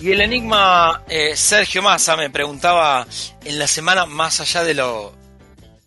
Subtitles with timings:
[0.00, 3.04] Y el enigma eh, Sergio Massa me preguntaba
[3.44, 5.12] en la semana, más allá de lo,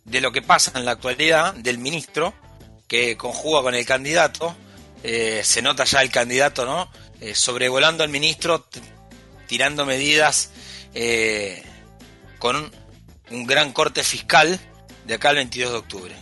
[0.03, 2.33] de lo que pasa en la actualidad, del ministro
[2.89, 4.53] que conjuga con el candidato,
[5.01, 6.91] eh, se nota ya el candidato, ¿no?
[7.21, 8.67] Eh, sobrevolando al ministro,
[9.47, 10.51] tirando medidas
[12.37, 12.71] con un,
[13.29, 14.59] un, gran corte fiscal
[15.05, 16.15] de acá al 22 de octubre,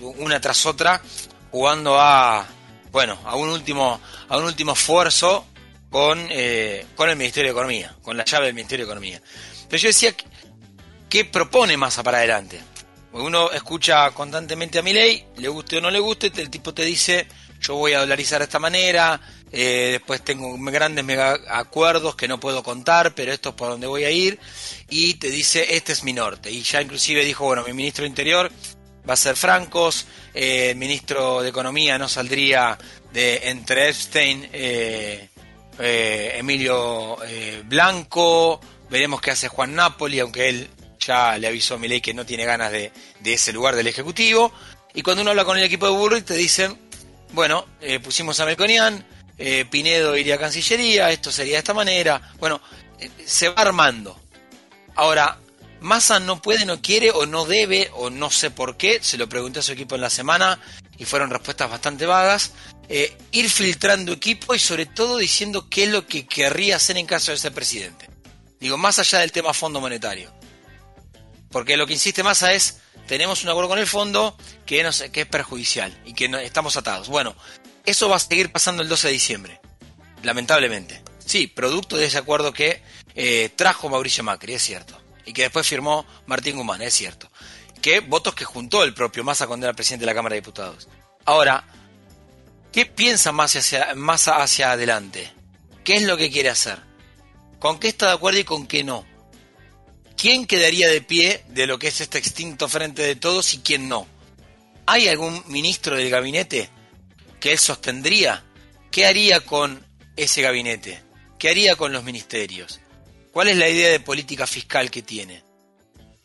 [0.00, 1.02] una tras otra,
[1.50, 2.46] jugando a,
[2.92, 5.44] bueno, a un último, a un último esfuerzo
[5.96, 9.22] con, eh, con el Ministerio de Economía, con la llave del Ministerio de Economía.
[9.66, 10.14] Pero yo decía,
[11.08, 12.60] ¿qué propone Massa para adelante?
[13.12, 16.82] Uno escucha constantemente a mi ley, le guste o no le guste, el tipo te
[16.82, 17.26] dice,
[17.62, 19.18] yo voy a dolarizar de esta manera,
[19.50, 23.86] eh, después tengo grandes mega acuerdos que no puedo contar, pero esto es por donde
[23.86, 24.38] voy a ir,
[24.90, 26.50] y te dice, este es mi norte.
[26.50, 28.52] Y ya inclusive dijo, bueno, mi ministro de Interior
[29.08, 32.76] va a ser Francos, eh, el ministro de Economía no saldría
[33.14, 35.30] de entre Epstein, eh,
[35.78, 38.60] eh, Emilio eh, Blanco,
[38.90, 40.68] veremos qué hace Juan Napoli, aunque él
[40.98, 42.92] ya le avisó a Milei que no tiene ganas de,
[43.24, 44.52] ese lugar del Ejecutivo.
[44.94, 46.78] Y cuando uno habla con el equipo de Burri, te dicen,
[47.32, 49.04] bueno, eh, pusimos a Melconian,
[49.70, 52.32] Pinedo iría a Cancillería, esto sería de esta manera.
[52.38, 52.60] Bueno,
[53.24, 54.18] se va armando.
[54.94, 55.38] Ahora,
[55.80, 59.28] Massa no puede, no quiere o no debe o no sé por qué, se lo
[59.28, 60.58] pregunté a su equipo en la semana
[60.98, 62.52] y fueron respuestas bastante vagas.
[62.88, 67.06] Eh, ir filtrando equipo y sobre todo diciendo qué es lo que querría hacer en
[67.06, 68.08] caso de ser presidente.
[68.60, 70.32] Digo, más allá del tema fondo monetario.
[71.50, 75.96] Porque lo que insiste Massa es, tenemos un acuerdo con el fondo que, es perjudicial
[76.04, 77.08] y que estamos atados.
[77.08, 77.34] Bueno,
[77.84, 79.60] eso va a seguir pasando el 12 de diciembre,
[80.22, 81.02] lamentablemente.
[81.24, 82.82] Sí, producto de ese acuerdo que
[83.14, 85.00] eh, trajo Mauricio Macri, es cierto.
[85.26, 87.30] Y que después firmó Martín Guzmán, es cierto.
[87.82, 90.88] Que votos que juntó el propio Massa cuando era presidente de la Cámara de Diputados.
[91.24, 91.64] Ahora,
[92.76, 93.94] ¿Qué piensa más hacia,
[94.36, 95.32] hacia adelante?
[95.82, 96.78] ¿Qué es lo que quiere hacer?
[97.58, 99.06] ¿Con qué está de acuerdo y con qué no?
[100.14, 103.88] ¿Quién quedaría de pie de lo que es este extinto frente de todos y quién
[103.88, 104.06] no?
[104.84, 106.68] ¿Hay algún ministro del gabinete
[107.40, 108.44] que él sostendría?
[108.90, 109.82] ¿Qué haría con
[110.14, 111.02] ese gabinete?
[111.38, 112.80] ¿Qué haría con los ministerios?
[113.36, 115.44] ¿Cuál es la idea de política fiscal que tiene?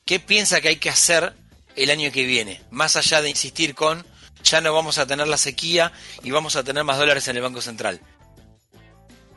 [0.05, 1.33] ¿Qué piensa que hay que hacer
[1.75, 2.61] el año que viene?
[2.71, 4.05] Más allá de insistir con
[4.45, 5.91] ya no vamos a tener la sequía
[6.23, 7.99] y vamos a tener más dólares en el Banco Central.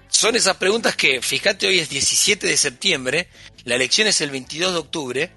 [0.06, 3.28] Son esas preguntas que, fíjate, hoy es 17 de septiembre,
[3.64, 5.32] la elección es el 22 de octubre,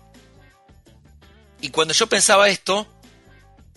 [1.60, 2.88] y cuando yo pensaba esto,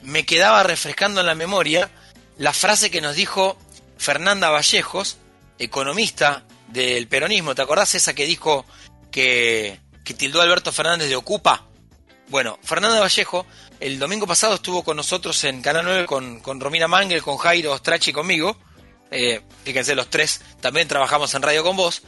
[0.03, 1.91] me quedaba refrescando en la memoria
[2.37, 3.57] la frase que nos dijo
[3.97, 5.17] Fernanda Vallejos,
[5.59, 7.55] economista del peronismo.
[7.55, 8.65] ¿Te acordás esa que dijo
[9.11, 11.67] que, que tildó Alberto Fernández de Ocupa?
[12.29, 13.45] Bueno, Fernanda Vallejo
[13.81, 17.73] el domingo pasado estuvo con nosotros en Canal 9 con, con Romina Mangel, con Jairo
[17.73, 18.59] Ostrachi y conmigo.
[19.11, 22.03] Eh, fíjense, los tres también trabajamos en radio con vos.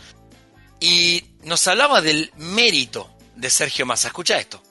[0.81, 4.09] Y nos hablaba del mérito de Sergio Massa.
[4.09, 4.63] Escucha esto.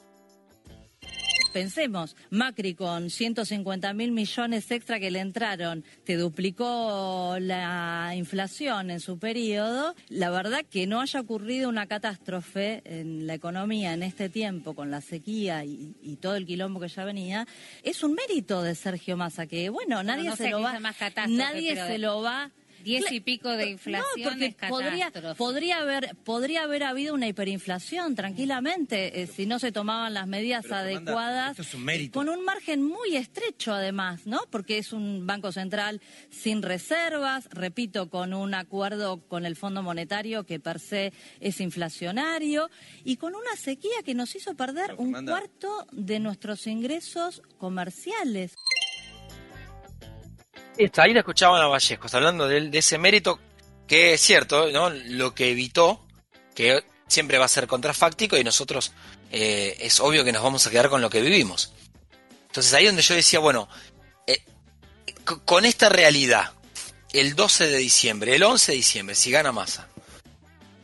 [1.51, 9.01] Pensemos, Macri con 150 mil millones extra que le entraron, te duplicó la inflación en
[9.01, 9.93] su periodo.
[10.07, 14.91] La verdad que no haya ocurrido una catástrofe en la economía en este tiempo con
[14.91, 17.47] la sequía y, todo el quilombo que ya venía,
[17.83, 20.79] es un mérito de Sergio Massa, que bueno, nadie se lo va,
[21.27, 22.51] nadie se lo va
[22.83, 29.27] Diez y pico de inflación podría, podría, haber, podría haber habido una hiperinflación tranquilamente eh,
[29.27, 31.57] si no se tomaban las medidas adecuadas.
[32.11, 34.41] Con un margen muy estrecho además, ¿no?
[34.49, 40.45] Porque es un banco central sin reservas, repito, con un acuerdo con el Fondo Monetario
[40.45, 42.69] que per se es inflacionario
[43.03, 48.55] y con una sequía que nos hizo perder un cuarto de nuestros ingresos comerciales
[50.97, 53.39] ahí la escuchaban a Vallejos hablando de, ese mérito
[53.87, 54.89] que es cierto, ¿no?
[54.89, 56.05] Lo que evitó,
[56.55, 58.93] que siempre va a ser contrafáctico y nosotros
[59.31, 61.73] eh, es obvio que nos vamos a quedar con lo que vivimos.
[62.47, 63.67] Entonces ahí donde yo decía, bueno,
[64.27, 64.43] eh,
[65.45, 66.53] con esta realidad,
[67.13, 69.89] el 12 de diciembre, el 11 de diciembre, si gana masa,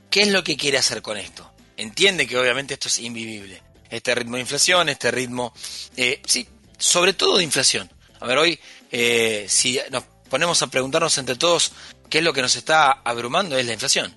[0.10, 1.50] ¿qué es lo que quiere hacer con esto?
[1.78, 3.62] Entiende que obviamente esto es invivible.
[3.90, 5.54] Este ritmo de inflación, este ritmo,
[5.96, 6.48] eh, sí,
[6.78, 7.90] sobre todo de inflación.
[8.20, 8.60] A ver, hoy
[8.92, 11.72] eh, si nos ponemos a preguntarnos entre todos
[12.10, 14.14] qué es lo que nos está abrumando, es la inflación.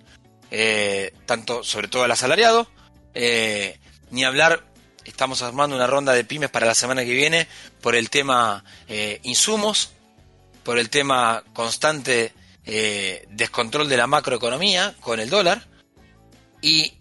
[0.50, 2.69] Eh, tanto, sobre todo el asalariado,
[3.14, 3.79] eh,
[4.11, 4.64] ni hablar,
[5.05, 7.47] estamos armando una ronda de pymes para la semana que viene
[7.81, 8.64] por el tema
[9.23, 9.93] insumos,
[10.62, 12.32] por el tema constante
[13.29, 15.67] descontrol de la macroeconomía con el dólar,
[16.61, 16.94] y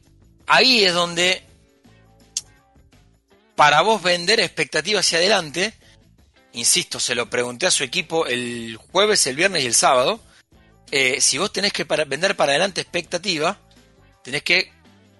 [0.47, 1.43] ahí es donde
[3.55, 5.73] para vos vender expectativas hacia adelante,
[6.59, 10.19] insisto, se lo pregunté a su equipo el jueves, el viernes y el sábado,
[10.91, 13.59] eh, si vos tenés que vender para adelante expectativa,
[14.23, 14.71] tenés que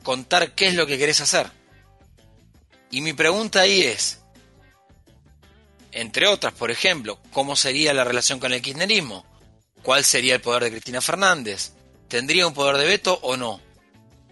[0.04, 1.52] contar qué es lo que querés hacer.
[2.92, 4.20] Y mi pregunta ahí es,
[5.92, 9.26] entre otras, por ejemplo, ¿cómo sería la relación con el kirchnerismo?
[9.84, 11.74] ¿Cuál sería el poder de Cristina Fernández?
[12.08, 13.62] ¿Tendría un poder de veto o no?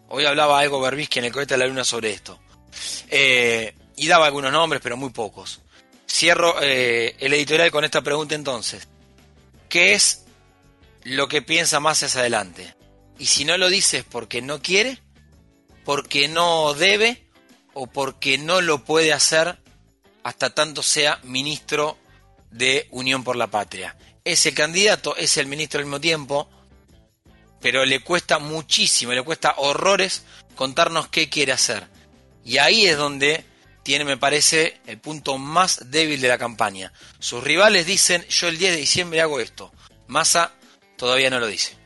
[0.09, 2.39] Hoy hablaba algo Berbisky en el cohete de la luna sobre esto.
[3.09, 5.62] Eh, y daba algunos nombres, pero muy pocos.
[6.09, 8.88] Cierro eh, el editorial con esta pregunta entonces.
[9.69, 10.25] ¿Qué es
[11.04, 12.74] lo que piensa más hacia adelante?
[13.19, 15.01] Y si no lo dices porque no quiere,
[15.83, 17.27] porque no debe
[17.74, 19.57] o porque no lo puede hacer
[20.24, 21.98] hasta tanto sea ministro
[22.51, 23.95] de Unión por la Patria.
[24.24, 26.50] Ese candidato es el ministro al mismo tiempo,
[27.62, 30.24] pero le cuesta muchísimo, le cuesta horrores
[30.56, 31.88] contarnos qué quiere hacer.
[32.44, 33.45] Y ahí es donde
[33.87, 36.91] tiene, me parece, el punto más débil de la campaña.
[37.19, 39.71] Sus rivales dicen, yo el 10 de diciembre hago esto.
[40.07, 40.51] Massa
[40.97, 41.76] todavía no lo dice.